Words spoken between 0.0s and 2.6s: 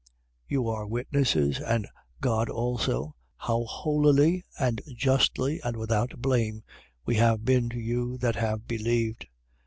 2:10. You are witnesses, and God